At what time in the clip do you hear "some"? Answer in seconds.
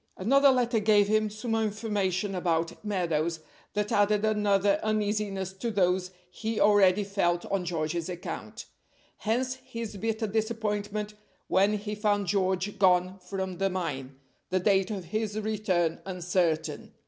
1.29-1.53